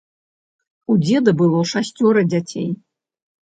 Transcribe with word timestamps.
У 0.93 0.95
дзеда 1.03 1.35
было 1.43 1.61
шасцёра 1.73 2.25
дзяцей. 2.33 2.69